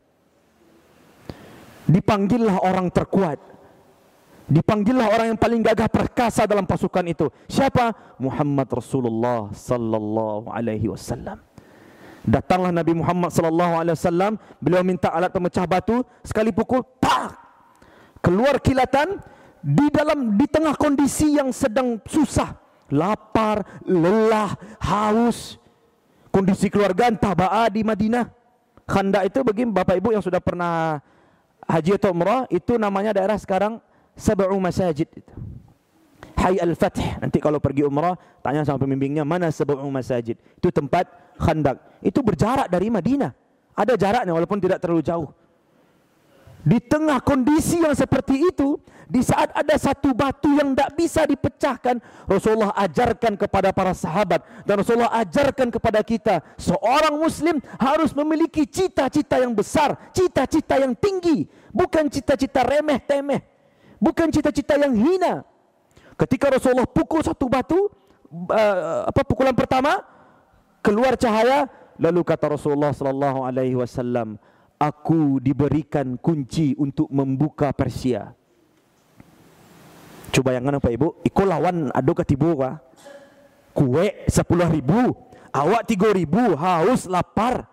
[1.86, 3.38] dipanggillah orang terkuat.
[4.52, 7.30] Dipanggillah orang yang paling gagah perkasa dalam pasukan itu.
[7.48, 8.18] Siapa?
[8.20, 11.40] Muhammad Rasulullah sallallahu alaihi wasallam.
[12.22, 17.34] Datanglah Nabi Muhammad sallallahu alaihi wasallam, beliau minta alat pemecah batu, sekali pukul tak
[18.22, 19.18] keluar kilatan
[19.62, 22.54] di dalam di tengah kondisi yang sedang susah,
[22.90, 25.58] lapar, lelah, haus.
[26.32, 28.24] kondisi keluarga tabaa di Madinah.
[28.88, 30.96] Khandak itu bagi Bapak Ibu yang sudah pernah
[31.72, 33.80] haji atau umrah itu namanya daerah sekarang
[34.12, 35.34] Sab'u Masajid itu.
[36.36, 37.00] Hay Al-Fath.
[37.22, 40.36] Nanti kalau pergi umrah tanya sama pembimbingnya mana Sab'u Masajid.
[40.36, 41.08] Itu tempat
[41.40, 41.80] Khandak.
[42.04, 43.32] Itu berjarak dari Madinah.
[43.72, 45.32] Ada jaraknya walaupun tidak terlalu jauh.
[46.62, 48.78] Di tengah kondisi yang seperti itu,
[49.10, 51.98] di saat ada satu batu yang tidak bisa dipecahkan,
[52.30, 59.42] Rasulullah ajarkan kepada para sahabat dan Rasulullah ajarkan kepada kita, seorang muslim harus memiliki cita-cita
[59.42, 63.42] yang besar, cita-cita yang tinggi, bukan cita-cita remeh-temeh,
[63.98, 65.42] bukan cita-cita yang hina.
[66.14, 67.90] Ketika Rasulullah pukul satu batu,
[68.48, 69.98] uh, apa pukulan pertama,
[70.78, 71.66] keluar cahaya,
[71.98, 74.38] lalu kata Rasulullah sallallahu alaihi wasallam,
[74.82, 78.34] aku diberikan kunci untuk membuka Persia.
[80.34, 81.22] Coba yang apa ibu?
[81.22, 82.82] Iko lawan ado ketibu ka.
[83.72, 85.14] Kue sepuluh ribu,
[85.54, 87.70] awak tiga ribu, haus, lapar,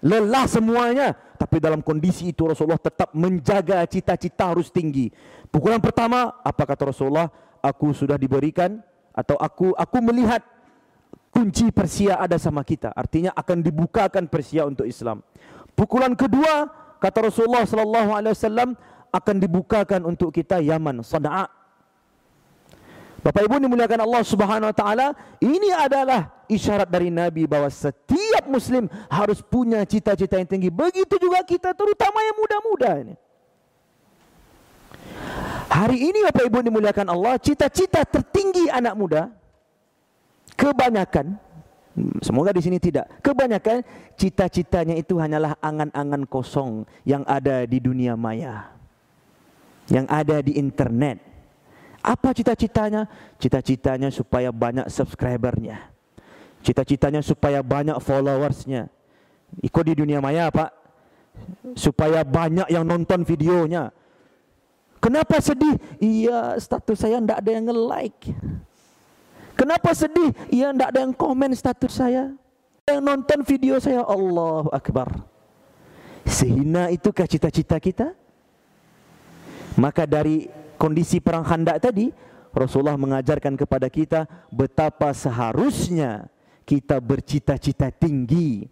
[0.00, 1.18] lelah semuanya.
[1.40, 5.08] Tapi dalam kondisi itu Rasulullah tetap menjaga cita-cita harus tinggi.
[5.48, 7.28] Pukulan pertama, apa kata Rasulullah?
[7.60, 8.80] Aku sudah diberikan
[9.12, 10.40] atau aku aku melihat
[11.32, 12.92] kunci Persia ada sama kita.
[12.92, 15.24] Artinya akan dibukakan Persia untuk Islam.
[15.80, 16.68] Pukulan kedua
[17.00, 18.76] kata Rasulullah sallallahu alaihi wasallam
[19.08, 21.48] akan dibukakan untuk kita Yaman, Sana'a.
[23.24, 28.92] Bapak Ibu dimuliakan Allah Subhanahu wa taala, ini adalah isyarat dari Nabi bahwa setiap muslim
[29.08, 30.68] harus punya cita-cita yang tinggi.
[30.68, 33.14] Begitu juga kita terutama yang muda-muda ini.
[35.72, 39.32] Hari ini Bapak Ibu dimuliakan Allah, cita-cita tertinggi anak muda
[40.60, 41.40] kebanyakan
[42.20, 43.08] Semoga di sini tidak.
[43.20, 43.82] Kebanyakan
[44.16, 48.72] cita-citanya itu hanyalah angan-angan kosong yang ada di dunia maya.
[49.90, 51.18] Yang ada di internet.
[52.00, 53.04] Apa cita-citanya?
[53.36, 55.90] Cita-citanya supaya banyak subscribernya.
[56.60, 58.88] Cita-citanya supaya banyak followersnya.
[59.60, 60.70] Ikut di dunia maya Pak.
[61.76, 63.92] Supaya banyak yang nonton videonya.
[65.00, 65.80] Kenapa sedih?
[65.96, 68.36] Iya status saya tidak ada yang nge-like.
[69.60, 70.32] Kenapa sedih?
[70.48, 72.32] Ya tidak ada yang komen status saya.
[72.88, 75.20] Yang nonton video saya Allahu Akbar.
[76.24, 78.16] Sehina itukah cita-cita kita?
[79.76, 80.48] Maka dari
[80.80, 82.08] kondisi perang khandak tadi,
[82.56, 86.32] Rasulullah mengajarkan kepada kita betapa seharusnya
[86.64, 88.64] kita bercita-cita tinggi.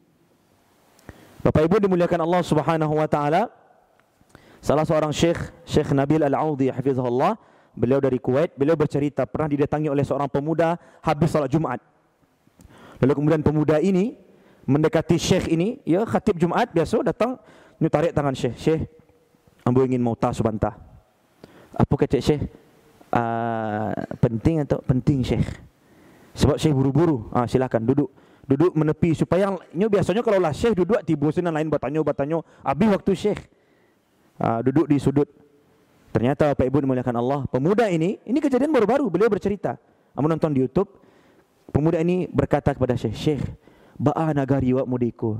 [1.44, 3.52] Bapak Ibu dimuliakan Allah Subhanahu wa taala.
[4.64, 7.36] Salah seorang syekh, Syekh Nabil Al-Audi hafizahullah,
[7.74, 11.80] beliau dari Kuwait, beliau bercerita pernah didatangi oleh seorang pemuda habis salat Jumat.
[12.98, 14.18] Lalu kemudian pemuda ini
[14.68, 17.40] mendekati syekh ini, ya khatib Jumat biasa datang,
[17.80, 18.54] ni tarik tangan syekh.
[18.58, 18.80] Syekh,
[19.64, 20.76] ambo ingin mau tas sebentar.
[21.72, 22.44] Apa kata syekh?
[23.08, 25.46] Uh, penting atau penting syekh?
[26.36, 27.32] Sebab syekh buru-buru.
[27.32, 28.12] Ah silakan duduk.
[28.48, 32.88] Duduk menepi supaya yang biasanya kalau lah syekh duduk tiba sinan lain bertanya bertanya habis
[32.92, 33.40] waktu syekh.
[34.36, 35.28] Uh, duduk di sudut.
[36.18, 39.78] Ternyata Bapak Ibu dimuliakan Allah, pemuda ini, ini kejadian baru-baru, beliau bercerita.
[40.18, 40.90] Kamu nonton di YouTube,
[41.70, 43.42] pemuda ini berkata kepada Syekh, Syekh,
[43.94, 45.38] ba'a nagari wa mudiku.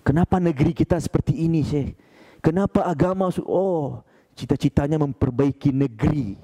[0.00, 2.00] Kenapa negeri kita seperti ini, Syekh?
[2.40, 4.00] Kenapa agama, oh,
[4.32, 6.40] cita-citanya memperbaiki negeri.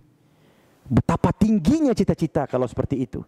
[0.84, 3.24] Betapa tingginya cita-cita kalau seperti itu.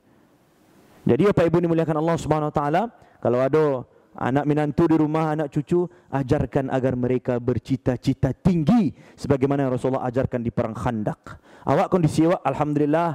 [1.09, 5.49] Jadi Bapak Ibu dimuliakan Allah Subhanahu wa taala, kalau ada anak menantu di rumah, anak
[5.49, 11.41] cucu, ajarkan agar mereka bercita-cita tinggi sebagaimana Rasulullah ajarkan di perang Khandak.
[11.65, 13.11] Awak kondisi awak alhamdulillah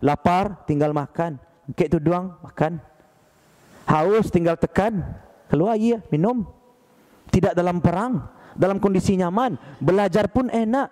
[0.00, 1.36] lapar tinggal makan.
[1.76, 2.80] Kek tu doang makan.
[3.86, 5.02] Haus tinggal tekan,
[5.50, 6.46] keluar ya minum.
[7.30, 8.26] Tidak dalam perang,
[8.58, 10.88] dalam kondisi nyaman, belajar pun enak.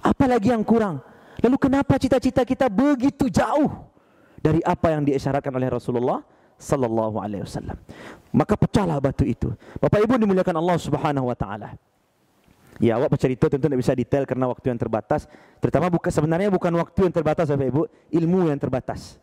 [0.00, 1.04] Apa lagi yang kurang?
[1.40, 3.68] Lalu kenapa cita-cita kita begitu jauh
[4.40, 6.24] dari apa yang diisyaratkan oleh Rasulullah
[6.60, 7.74] sallallahu alaihi wasallam.
[8.30, 9.48] Maka pecahlah batu itu.
[9.80, 11.74] Bapak Ibu dimuliakan Allah Subhanahu wa taala.
[12.80, 15.28] Ya, awak bercerita tentu tidak bisa detail karena waktu yang terbatas.
[15.60, 19.16] Terutama bukan sebenarnya bukan waktu yang terbatas Bapak Ibu, ilmu yang terbatas.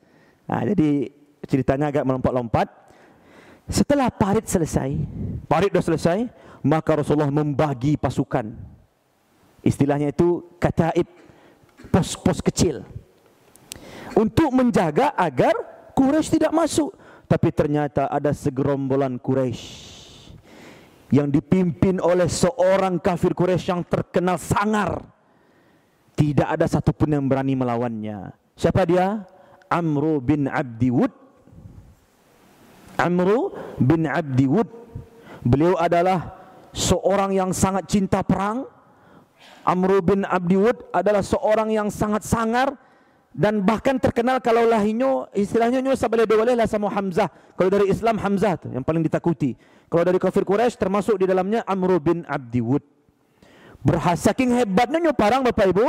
[0.50, 1.14] Nah, jadi
[1.46, 2.68] ceritanya agak melompat-lompat.
[3.68, 4.96] Setelah parit selesai,
[5.50, 6.20] parit sudah selesai,
[6.64, 8.56] maka Rasulullah membagi pasukan.
[9.60, 11.08] Istilahnya itu kataib,
[11.92, 12.88] pos-pos kecil.
[14.16, 15.54] Untuk menjaga agar
[15.98, 16.94] Quraisy tidak masuk.
[17.28, 19.96] Tapi ternyata ada segerombolan Quraisy
[21.12, 25.04] yang dipimpin oleh seorang kafir Quraisy yang terkenal sangar.
[26.18, 28.32] Tidak ada satupun yang berani melawannya.
[28.58, 29.28] Siapa dia?
[29.68, 31.14] Amru bin Abdi Wud.
[32.98, 34.50] Amru bin Abdi.
[35.46, 36.34] Beliau adalah
[36.74, 38.66] seorang yang sangat cinta perang.
[39.68, 40.58] Amru bin Abdi
[40.96, 42.87] adalah seorang yang sangat sangar
[43.38, 47.30] dan bahkan terkenal kalau lahinyo istilahnya nyo sabale dewale lah sama Hamzah.
[47.54, 49.54] Kalau dari Islam Hamzah tu yang paling ditakuti.
[49.94, 52.82] Kalau dari kafir Quraisy termasuk di dalamnya Amr bin Abdi Wud.
[53.86, 55.86] Berhasil saking hebatnya nyo parang Bapak Ibu,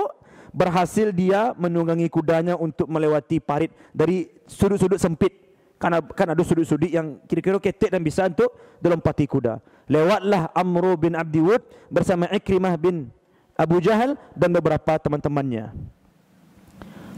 [0.52, 5.32] berhasil dia menunggangi kudanya untuk melewati parit dari sudut-sudut sempit.
[5.80, 9.56] Karena kan ada sudut-sudut yang kira-kira ketek dan bisa untuk dilompati kuda.
[9.88, 13.08] Lewatlah Amr bin Abdi Wud bersama Ikrimah bin
[13.56, 15.96] Abu Jahal dan beberapa teman-temannya.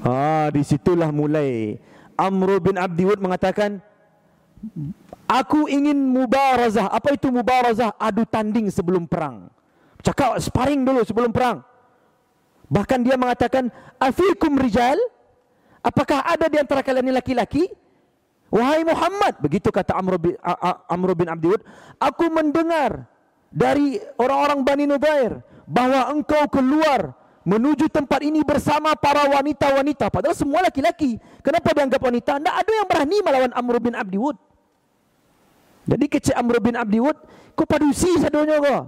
[0.00, 1.76] Ha, di situlah mulai
[2.16, 3.80] Amr bin Abdi Wud mengatakan
[5.30, 6.90] Aku ingin mubarazah.
[6.90, 7.94] Apa itu mubarazah?
[7.94, 9.46] Adu tanding sebelum perang.
[10.02, 11.62] Cakap sparring dulu sebelum perang.
[12.66, 13.70] Bahkan dia mengatakan,
[14.02, 14.98] Afikum rijal?
[15.80, 17.70] Apakah ada di antara kalian ini laki-laki?
[18.50, 20.34] Wahai Muhammad, begitu kata Amr bin,
[20.90, 21.62] Amr bin Abdi Wud,
[22.02, 23.06] aku mendengar
[23.54, 25.38] dari orang-orang Bani Nubair
[25.70, 30.12] bahawa engkau keluar menuju tempat ini bersama para wanita-wanita.
[30.12, 32.36] Padahal semua laki-laki kenapa dianggap wanita?
[32.36, 34.36] Tidak ada yang berani melawan Amr bin Abdi Wud
[35.90, 37.18] jadi kecil Amr bin Abdi Wud
[37.58, 38.80] kau padusi sadonya kau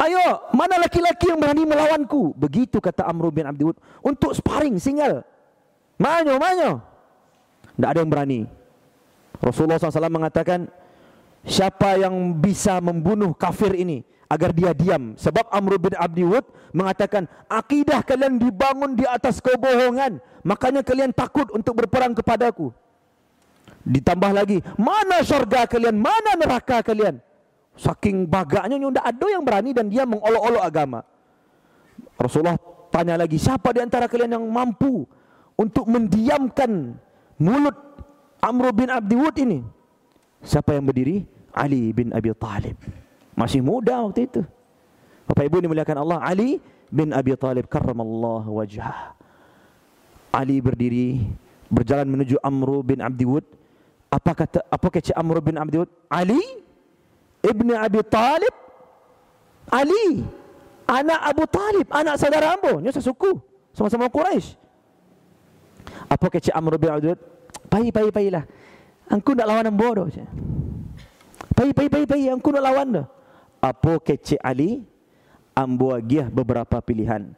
[0.00, 2.36] ayo mana laki-laki yang berani melawanku?
[2.36, 5.22] Begitu kata Amr bin Abdi Wud untuk sparring single.
[5.96, 6.82] Mana mana
[7.74, 8.40] tidak ada yang berani.
[9.38, 10.66] Rasulullah SAW mengatakan
[11.44, 15.14] siapa yang bisa membunuh kafir ini agar dia diam.
[15.16, 20.18] Sebab Amr bin Abdi Wud mengatakan akidah kalian dibangun di atas kebohongan.
[20.44, 22.72] Makanya kalian takut untuk berperang kepadaku
[23.84, 26.00] ditambah lagi mana syurga kalian?
[26.00, 27.20] Mana neraka kalian?
[27.76, 31.00] Saking bagaknya tidak ada yang berani dan dia mengolok-olok agama.
[32.16, 32.56] Rasulullah
[32.88, 35.04] tanya lagi siapa di antara kalian yang mampu
[35.58, 36.94] untuk mendiamkan
[37.36, 37.76] mulut
[38.40, 39.60] Amr bin Abdi Wud ini?
[40.44, 41.26] Siapa yang berdiri?
[41.54, 42.74] Ali bin Abi Talib
[43.34, 44.42] masih muda waktu itu.
[45.26, 49.16] Bapak Ibu dimuliakan Allah, Ali bin Abi Talib karramallahu wajhah.
[50.34, 51.22] Ali berdiri
[51.70, 53.46] berjalan menuju Amr bin Abdi Wud.
[54.10, 55.90] Apa kata apa kata Amr bin Abdi Wud?
[56.06, 56.38] Ali
[57.42, 58.54] ibn Abi Talib.
[59.72, 60.22] Ali
[60.84, 63.40] anak Abu Talib, anak saudara ambo, nya sesuku,
[63.72, 64.60] sama-sama Quraisy.
[66.12, 67.20] Apa kata Amr bin Abdi Wud?
[67.72, 68.44] Pai pai pai lah.
[69.08, 70.06] Angku nak lawan ambo doh.
[71.56, 73.06] Pai pai pai pai angku nak lawan doh
[73.64, 74.84] apa kecik Ali?
[75.54, 77.30] Ambo agiah beberapa pilihan.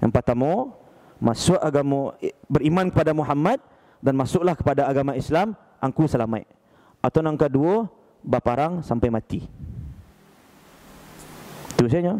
[0.00, 0.72] Yang pertama
[1.20, 2.16] masuk agama
[2.48, 3.60] beriman kepada Muhammad
[4.00, 6.48] dan masuklah kepada agama Islam angku selamat.
[7.04, 7.84] Atau yang kedua
[8.24, 9.44] baparang sampai mati.
[11.76, 12.16] Itu saja.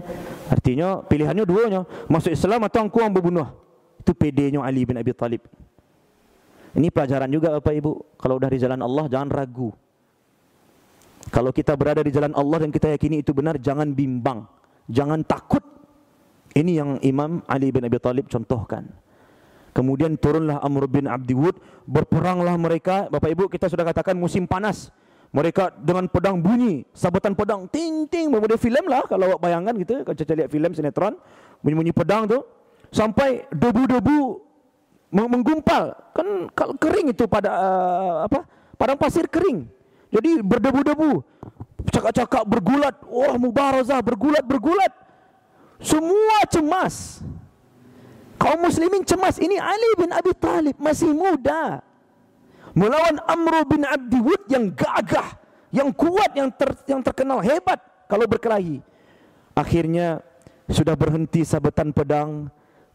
[0.53, 3.49] Artinya pilihannya dua nya masuk Islam atau angku yang berbunuh.
[4.05, 5.41] Itu pedenya Ali bin Abi Talib.
[6.77, 8.21] Ini pelajaran juga Bapak Ibu.
[8.21, 9.73] Kalau dah di jalan Allah jangan ragu
[11.35, 14.47] kalau kita berada di jalan Allah dan kita yakini itu benar, jangan bimbang,
[14.87, 15.67] jangan takut.
[16.55, 18.87] Ini yang Imam Ali bin Abi Talib contohkan.
[19.75, 21.59] Kemudian turunlah Amr bin Abdi Wud,
[21.91, 23.11] berperanglah mereka.
[23.11, 24.95] Bapak Ibu kita sudah katakan musim panas.
[25.35, 30.15] Mereka dengan pedang bunyi, sabetan pedang, ting ting, memudih filem lah kalau bayangkan gitu, kalau
[30.15, 31.19] kita lihat filem sinetron,
[31.59, 32.47] bunyi-bunyi pedang tu,
[32.95, 34.39] sampai debu-debu
[35.11, 36.47] menggumpal, kan
[36.79, 38.47] kering itu pada uh, apa?
[38.79, 39.74] Padang pasir kering.
[40.15, 41.27] Jadi berdebu-debu.
[41.91, 42.95] Cakap-cakap bergulat.
[43.11, 44.95] Wah mubarazah bergulat-bergulat.
[45.83, 47.27] Semua cemas.
[48.39, 49.43] Kaum muslimin cemas.
[49.43, 51.83] Ini Ali bin Abi Talib masih muda.
[52.79, 55.35] Melawan Amr bin Abdi Wud yang gagah.
[55.75, 58.79] Yang kuat, yang, ter, yang terkenal hebat kalau berkelahi.
[59.59, 60.23] Akhirnya
[60.71, 62.47] sudah berhenti sabetan pedang.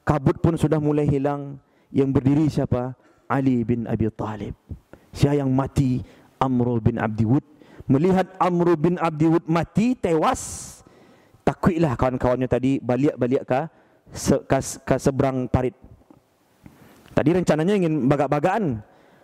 [0.07, 1.59] Kabut pun sudah mulai hilang.
[1.91, 2.95] Yang berdiri siapa?
[3.27, 4.55] Ali bin Abi Talib.
[5.11, 5.99] Siapa yang mati
[6.39, 7.43] Amr bin Abdi Wud.
[7.85, 10.79] Melihat Amr bin Abdi Wud mati tewas
[11.43, 13.61] takutlah kawan-kawannya tadi balik-balik ke,
[14.13, 15.75] se, ke, ke seberang parit.
[17.13, 18.79] Tadi rencananya ingin bagak-bagaan.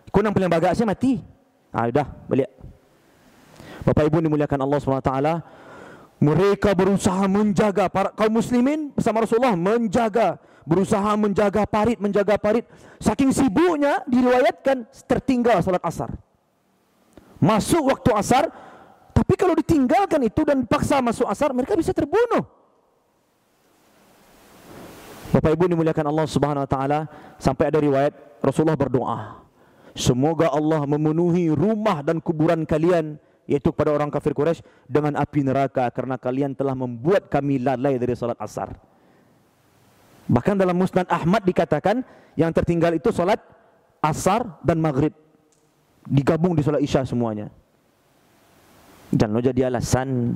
[0.09, 1.21] Kunang paling bagak saya mati.
[1.71, 2.49] Ah sudah balik.
[3.85, 5.13] Bapak Ibu dimuliakan Allah SWT
[6.15, 12.65] mereka berusaha menjaga para kaum muslimin bersama Rasulullah menjaga berusaha menjaga parit menjaga parit.
[12.97, 16.09] Saking sibuknya diriwayatkan tertinggal salat asar
[17.45, 18.49] masuk waktu asar
[19.13, 22.43] tapi kalau ditinggalkan itu dan paksa masuk asar mereka bisa terbunuh.
[25.31, 26.99] Bapak Ibu dimuliakan Allah Subhanahu wa taala
[27.37, 29.45] sampai ada riwayat Rasulullah berdoa
[29.95, 33.15] semoga Allah memenuhi rumah dan kuburan kalian
[33.47, 38.13] yaitu kepada orang kafir Quraisy dengan api neraka karena kalian telah membuat kami lalai dari
[38.17, 38.75] salat asar.
[40.25, 42.01] Bahkan dalam Musnad Ahmad dikatakan
[42.35, 43.37] yang tertinggal itu salat
[44.01, 45.13] asar dan maghrib
[46.05, 47.49] digabung di solat isya semuanya.
[49.15, 50.33] Lo jadi alasan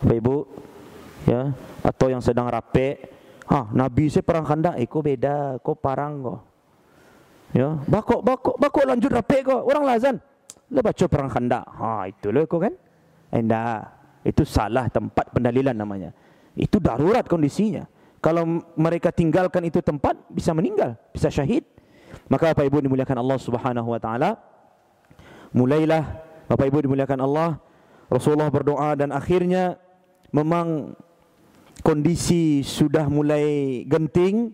[0.00, 0.36] Bapak Ibu
[1.28, 1.50] ya
[1.82, 6.38] atau yang sedang rapek Ha, Nabi saya perang khandak, eh kau beda, kau parang kau.
[7.56, 9.64] Ya, bakok bakok bakok lanjut rapik kau.
[9.64, 10.20] Orang lazan.
[10.68, 11.64] Lah baca perang khandak.
[11.64, 12.76] Ha, itulah kau kan.
[13.32, 13.88] Endah.
[14.20, 16.12] Itu salah tempat pendalilan namanya.
[16.52, 17.88] Itu darurat kondisinya.
[18.20, 18.44] Kalau
[18.76, 21.64] mereka tinggalkan itu tempat bisa meninggal, bisa syahid.
[22.28, 24.36] Maka Bapak Ibu dimuliakan Allah Subhanahu wa taala.
[25.52, 26.04] Mulailah
[26.48, 27.60] Bapak Ibu dimuliakan Allah,
[28.08, 29.76] Rasulullah berdoa dan akhirnya
[30.32, 30.96] memang
[31.84, 34.52] kondisi sudah mulai genting.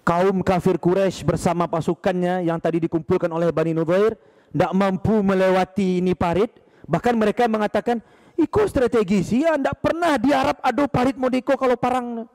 [0.00, 4.16] Kaum kafir Quraisy bersama pasukannya yang tadi dikumpulkan oleh Bani Nudair
[4.50, 6.50] tidak mampu melewati ini parit.
[6.88, 8.02] Bahkan mereka mengatakan
[8.34, 12.26] ikut strategi sih ya tidak pernah diharap aduh parit modiko kalau parang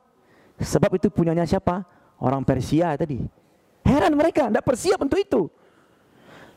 [0.61, 1.83] sebab itu punyanya siapa?
[2.21, 3.19] Orang Persia tadi.
[3.83, 5.51] Heran mereka tidak persiap untuk itu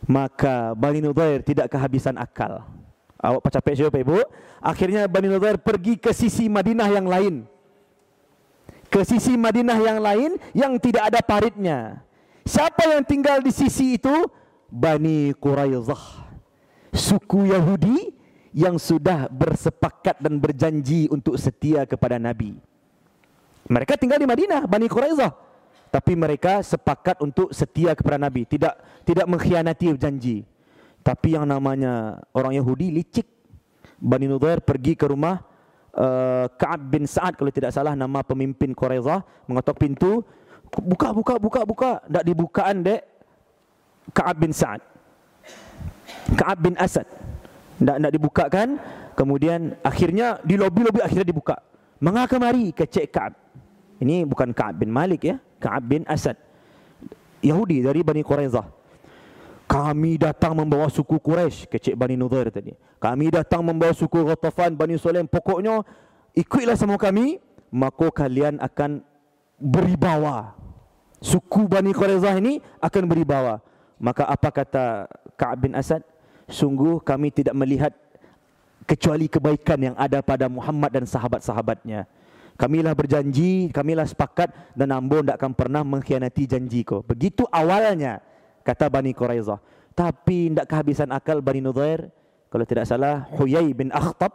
[0.06, 2.62] maka Bani Nudair tidak kehabisan akal
[3.18, 4.22] Awak capek siapa ibu?
[4.62, 7.34] Akhirnya Bani Nadir pergi ke sisi Madinah yang lain.
[8.86, 11.98] Ke sisi Madinah yang lain yang tidak ada paritnya.
[12.46, 14.14] Siapa yang tinggal di sisi itu?
[14.70, 16.30] Bani Quraizah.
[16.94, 18.14] Suku Yahudi
[18.54, 22.54] yang sudah bersepakat dan berjanji untuk setia kepada Nabi.
[23.68, 25.34] Mereka tinggal di Madinah, Bani Quraizah.
[25.88, 28.44] Tapi mereka sepakat untuk setia kepada Nabi.
[28.44, 30.44] Tidak tidak mengkhianati janji.
[31.00, 33.24] Tapi yang namanya orang Yahudi licik.
[33.98, 35.42] Bani Nudair pergi ke rumah
[35.98, 40.22] uh, Ka'ab bin Sa'ad kalau tidak salah nama pemimpin Quraizah mengetok pintu
[40.70, 41.90] buka buka buka buka.
[42.06, 43.02] Tak dibukaan dek.
[44.12, 44.84] Ka'ab bin Sa'ad.
[46.36, 47.08] Ka'ab bin Asad.
[47.80, 48.68] Tak tak dibukakan.
[49.18, 51.56] Kemudian akhirnya di lobi-lobi akhirnya dibuka.
[51.98, 53.34] Mengapa mari ke cek Ka'ab.
[53.98, 56.38] Ini bukan Ka'ab bin Malik ya Ka'ab bin Asad
[57.42, 58.78] Yahudi dari Bani Quraizah
[59.68, 62.72] kami datang membawa suku Quraisy kecik Bani Nudair tadi.
[62.96, 65.28] Kami datang membawa suku Ghatafan Bani Sulaim.
[65.28, 65.84] Pokoknya
[66.32, 67.36] ikutlah sama kami,
[67.68, 69.04] maka kalian akan
[69.60, 70.56] beribawa.
[71.20, 73.60] Suku Bani Quraizah ini akan beribawa.
[74.00, 74.84] Maka apa kata
[75.36, 76.00] Ka'ab bin Asad?
[76.48, 77.92] Sungguh kami tidak melihat
[78.88, 82.08] kecuali kebaikan yang ada pada Muhammad dan sahabat-sahabatnya.
[82.58, 87.06] Kamilah berjanji, kamilah sepakat dan Ambo tidak akan pernah mengkhianati janji ko.
[87.06, 88.18] Begitu awalnya
[88.66, 89.62] kata Bani Quraizah.
[89.94, 92.10] Tapi tidak kehabisan akal Bani Nudair.
[92.50, 94.34] Kalau tidak salah, Huyai bin Akhtab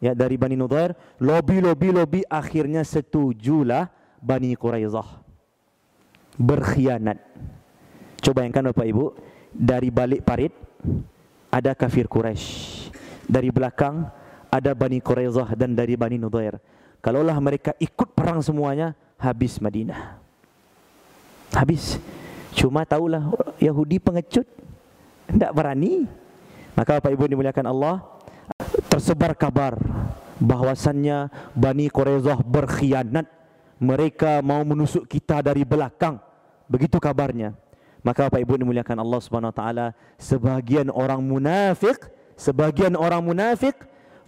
[0.00, 0.96] ya dari Bani Nudair.
[1.20, 2.20] Lobi, lobi, lobi.
[2.24, 5.20] Akhirnya setujulah Bani Quraizah.
[6.40, 7.20] Berkhianat.
[8.24, 9.04] Coba bayangkan Bapak Ibu.
[9.52, 10.56] Dari balik parit,
[11.52, 12.88] ada kafir Quraisy.
[13.28, 14.08] Dari belakang,
[14.48, 16.56] ada Bani Quraizah dan dari Bani Nudair.
[16.98, 20.18] Kalaulah mereka ikut perang semuanya, habis Madinah.
[21.54, 21.98] Habis.
[22.54, 23.22] Cuma tahulah
[23.62, 24.46] Yahudi pengecut.
[25.28, 26.08] Tidak berani.
[26.74, 28.00] Maka Bapak Ibu dimuliakan Allah
[28.88, 29.76] Tersebar kabar
[30.40, 33.26] bahwasannya Bani Qurezah berkhianat.
[33.78, 36.18] Mereka mau menusuk kita dari belakang.
[36.66, 37.54] Begitu kabarnya.
[38.02, 39.86] Maka Bapak Ibu dimuliakan Allah Subhanahu Wa Taala
[40.22, 41.98] Sebagian orang munafik
[42.38, 43.74] Sebagian orang munafik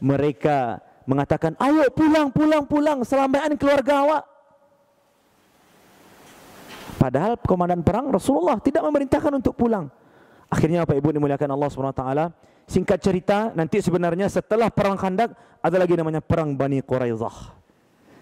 [0.03, 4.23] Mereka mengatakan Ayo pulang, pulang, pulang Selamatkan keluarga awak
[7.01, 9.89] Padahal komandan perang Rasulullah tidak memerintahkan untuk pulang.
[10.53, 12.05] Akhirnya Bapak Ibu dimuliakan Allah SWT.
[12.69, 15.33] Singkat cerita, nanti sebenarnya setelah perang khandak,
[15.65, 17.57] ada lagi namanya perang Bani Quraizah.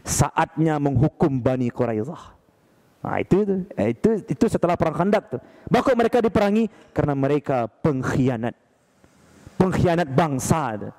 [0.07, 2.39] Saatnya menghukum Bani Quraizah.
[3.03, 5.27] Nah, itu, itu, itu, itu setelah perang khandak.
[5.27, 5.43] Tuh.
[5.67, 8.55] Bahkan mereka diperangi karena mereka pengkhianat.
[9.59, 10.79] Pengkhianat bangsa.
[10.79, 10.93] Tuh.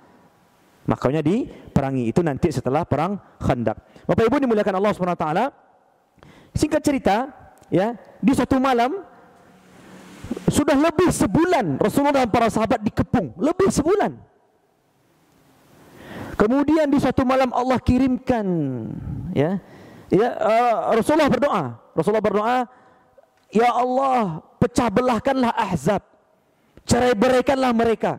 [0.90, 2.10] Makanya diperangi.
[2.10, 3.78] Itu nanti setelah perang khandak.
[4.10, 5.28] Bapak Ibu dimuliakan Allah SWT.
[6.58, 7.30] Singkat cerita,
[7.70, 9.06] ya di satu malam
[10.50, 14.18] sudah lebih sebulan Rasulullah dan para sahabat dikepung lebih sebulan
[16.38, 18.46] kemudian di satu malam Allah kirimkan
[19.34, 19.62] ya
[20.10, 22.58] ya uh, Rasulullah berdoa Rasulullah berdoa
[23.54, 26.02] ya Allah pecah belahkanlah ahzab
[26.86, 28.18] cerai beraikanlah mereka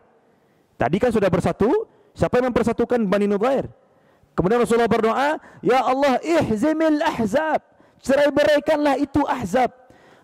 [0.78, 3.68] tadi kan sudah bersatu siapa yang mempersatukan Bani Nubair
[4.34, 9.70] kemudian Rasulullah berdoa ya Allah ihzimil ahzab cerai beraikanlah itu ahzab.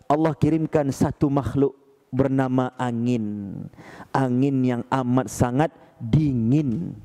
[0.06, 1.76] Allah kirimkan satu makhluk
[2.10, 3.54] bernama angin.
[4.10, 5.70] Angin yang amat sangat
[6.00, 6.96] dingin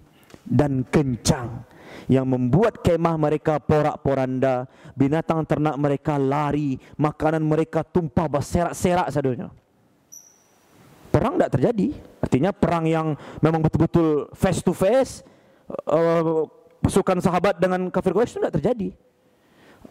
[0.48, 1.68] dan kencang.
[2.08, 4.66] Yang membuat kemah mereka porak-poranda.
[4.96, 6.80] Binatang ternak mereka lari.
[6.96, 9.52] Makanan mereka tumpah berserak-serak sadunya.
[11.12, 11.88] Perang tidak terjadi.
[12.24, 15.28] Artinya perang yang memang betul-betul face to face.
[15.88, 16.48] Uh,
[16.82, 18.90] pasukan sahabat dengan kafir Quraisy itu tidak terjadi.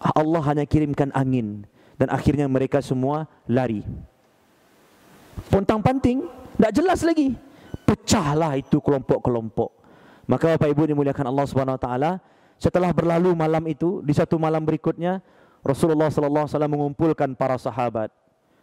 [0.01, 1.65] Allah hanya kirimkan angin
[2.01, 3.85] dan akhirnya mereka semua lari.
[5.49, 6.25] Pontang panting,
[6.57, 7.37] tidak jelas lagi.
[7.85, 9.71] Pecahlah itu kelompok-kelompok.
[10.25, 12.13] Maka Bapak Ibu dimuliakan Allah Subhanahu Wa Taala,
[12.61, 15.19] setelah berlalu malam itu di satu malam berikutnya
[15.65, 18.09] Rasulullah sallallahu alaihi wasallam mengumpulkan para sahabat.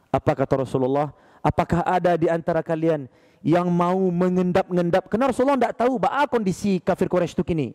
[0.09, 1.11] Apa kata Rasulullah?
[1.41, 3.05] Apakah ada di antara kalian
[3.45, 5.07] yang mau mengendap-ngendap?
[5.07, 7.67] Karena Rasulullah tidak tahu apa kondisi kafir Quraisy itu kini.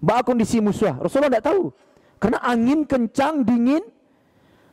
[0.00, 0.96] Apa kondisi musuh?
[0.96, 1.62] Rasulullah tidak tahu.
[2.20, 3.84] Karena angin kencang, dingin.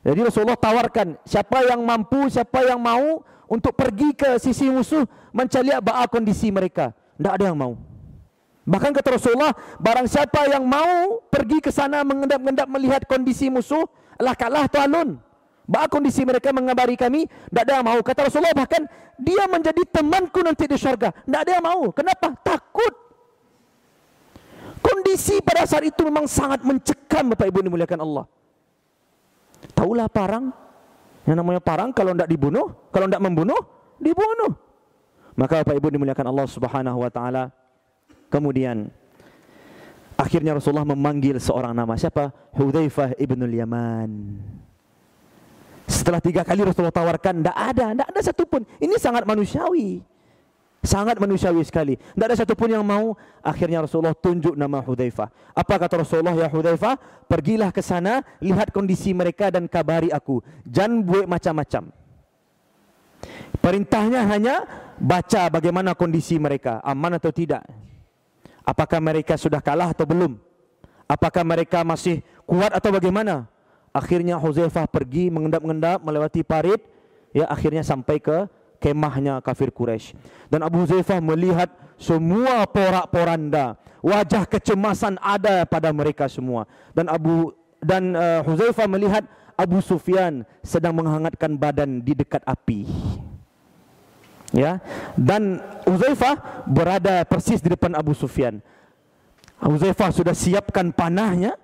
[0.04, 5.04] Jadi Rasulullah tawarkan siapa yang mampu, siapa yang mau untuk pergi ke sisi musuh
[5.36, 6.96] mencari apa kondisi mereka.
[7.20, 7.76] Tidak ada yang mau.
[8.68, 13.88] Bahkan kata Rasulullah, barang siapa yang mau pergi ke sana mengendap-endap melihat kondisi musuh,
[14.20, 15.24] Allah kalah tualun.
[15.68, 18.00] Bah kondisi mereka mengabari kami, tidak ada yang mau.
[18.00, 18.88] Kata Rasulullah bahkan
[19.20, 21.12] dia menjadi temanku nanti di syurga.
[21.12, 21.92] Tidak ada yang mau.
[21.92, 22.32] Kenapa?
[22.40, 22.94] Takut.
[24.80, 28.26] Kondisi pada saat itu memang sangat mencekam Bapak Ibu dimuliakan Allah.
[29.76, 30.56] Taulah parang.
[31.28, 33.60] Yang namanya parang kalau tidak dibunuh, kalau tidak membunuh,
[34.00, 34.56] dibunuh.
[35.36, 37.52] Maka Bapak Ibu dimuliakan Allah Subhanahu wa taala,
[38.28, 38.92] Kemudian
[40.20, 42.36] akhirnya Rasulullah memanggil seorang nama siapa?
[42.52, 44.12] Hudzaifah ibn Yaman.
[45.98, 48.62] Setelah tiga kali Rasulullah tawarkan, tidak ada, tidak ada satupun.
[48.78, 50.06] Ini sangat manusiawi.
[50.86, 51.98] Sangat manusiawi sekali.
[51.98, 53.18] Tidak ada satupun yang mau.
[53.42, 55.58] Akhirnya Rasulullah tunjuk nama Hudzaifah.
[55.58, 57.26] Apa kata Rasulullah, ya Hudzaifah?
[57.26, 60.46] Pergilah ke sana, lihat kondisi mereka dan kabari aku.
[60.70, 61.90] Jangan buat macam-macam.
[63.58, 64.56] Perintahnya hanya
[65.02, 66.78] baca bagaimana kondisi mereka.
[66.86, 67.66] Aman atau tidak.
[68.62, 70.38] Apakah mereka sudah kalah atau belum?
[71.10, 73.50] Apakah mereka masih kuat atau bagaimana?
[73.98, 76.78] Akhirnya Huzaifah pergi mengendap-endap melewati parit,
[77.34, 78.46] ya akhirnya sampai ke
[78.78, 80.14] kemahnya kafir Quraisy.
[80.54, 83.74] Dan Abu Huzaifah melihat semua porak-poranda,
[84.06, 86.70] wajah kecemasan ada pada mereka semua.
[86.94, 89.26] Dan Abu dan uh, Huzaifah melihat
[89.58, 92.86] Abu Sufyan sedang menghangatkan badan di dekat api.
[94.54, 94.78] Ya?
[95.18, 95.58] Dan
[95.90, 98.62] Uzaifah berada persis di depan Abu Sufyan.
[99.58, 101.58] Uzaifah sudah siapkan panahnya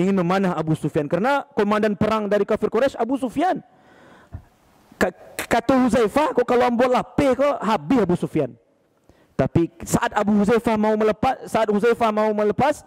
[0.00, 3.60] ingin memanah Abu Sufyan karena komandan perang dari kafir Quraisy Abu Sufyan.
[5.50, 8.54] Kata Uzaifah kau kalau ambil lapeh kau habis Abu Sufyan.
[9.34, 12.84] Tapi saat Abu Huzaifah mau melepas saat Huzaifah mau melepas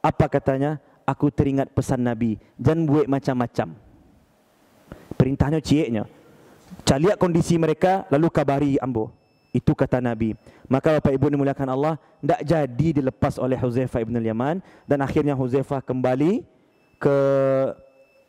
[0.00, 0.80] apa katanya?
[1.08, 3.74] Aku teringat pesan Nabi jangan buat macam-macam.
[5.18, 6.06] Perintahnya cieknya
[6.84, 9.12] Cari kondisi mereka lalu kabari ambo.
[9.50, 10.38] Itu kata Nabi.
[10.70, 15.82] Maka Bapak Ibu dimuliakan Allah, tidak jadi dilepas oleh Huzaifah ibn Yaman dan akhirnya Huzaifah
[15.82, 16.46] kembali
[17.02, 17.16] ke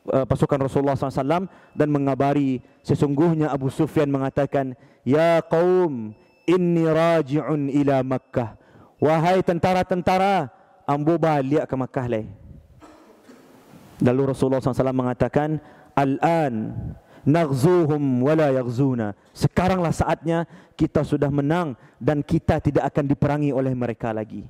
[0.09, 1.45] uh, pasukan Rasulullah SAW
[1.78, 4.74] dan mengabari sesungguhnya Abu Sufyan mengatakan,
[5.05, 6.17] Ya kaum,
[6.49, 8.57] inni raji'un ila Makkah.
[8.97, 10.49] Wahai tentara-tentara,
[10.89, 12.26] ambo balik ke Makkah leh.
[14.01, 15.61] Lalu Rasulullah SAW mengatakan,
[15.93, 16.74] Al-an
[17.28, 19.13] naghzuhum wala yaghzuna.
[19.32, 24.45] Sekaranglah saatnya kita sudah menang dan kita tidak akan diperangi oleh mereka lagi.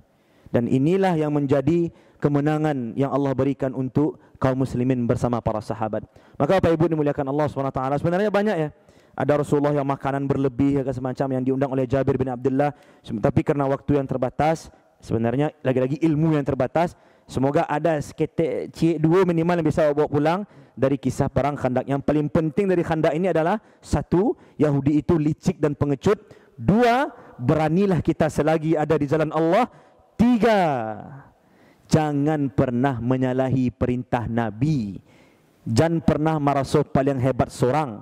[0.51, 6.05] Dan inilah yang menjadi kemenangan yang Allah berikan untuk kaum muslimin bersama para sahabat.
[6.35, 8.69] Maka Bapak Ibu dimuliakan Allah SWT sebenarnya banyak ya.
[9.11, 12.71] Ada Rasulullah yang makanan berlebih ya, semacam yang diundang oleh Jabir bin Abdullah.
[13.03, 14.71] Tapi karena waktu yang terbatas
[15.03, 16.95] sebenarnya lagi-lagi ilmu yang terbatas
[17.31, 20.39] semoga ada seketik cik dua minimal yang bisa bawa pulang
[20.75, 21.87] dari kisah perang khandak.
[21.87, 26.19] Yang paling penting dari khandak ini adalah satu, Yahudi itu licik dan pengecut.
[26.59, 27.07] Dua,
[27.39, 29.71] beranilah kita selagi ada di jalan Allah.
[30.19, 30.61] Tiga,
[31.89, 35.01] jangan pernah menyalahi perintah Nabi.
[35.65, 38.01] Jangan pernah merasa paling hebat seorang.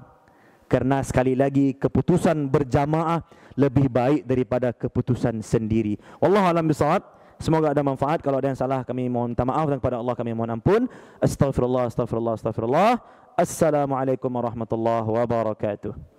[0.70, 3.26] Karena sekali lagi keputusan berjamaah
[3.58, 5.98] lebih baik daripada keputusan sendiri.
[6.22, 7.19] Allah alam bisawab.
[7.40, 8.20] Semoga ada manfaat.
[8.20, 10.92] Kalau ada yang salah kami mohon minta maaf dan kepada Allah kami mohon ampun.
[11.24, 13.00] Astaghfirullah, astaghfirullah, astaghfirullah.
[13.40, 16.19] Assalamualaikum warahmatullahi wabarakatuh.